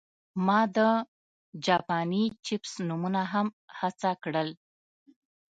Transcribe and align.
ما 0.45 0.59
د 0.75 0.77
جاپاني 1.65 2.23
چپس 2.45 2.73
نومونه 2.87 3.21
هم 3.33 3.47
هڅه 3.79 4.09
کړل 4.23 4.49